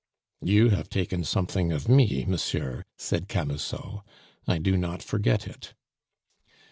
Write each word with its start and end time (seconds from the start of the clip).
"You 0.41 0.69
have 0.71 0.89
taken 0.89 1.23
something 1.23 1.71
of 1.71 1.87
me, 1.87 2.25
monsieur," 2.27 2.85
said 2.97 3.27
Camusot; 3.27 4.01
"I 4.47 4.57
do 4.57 4.75
not 4.75 5.03
forget 5.03 5.45
it." 5.45 5.75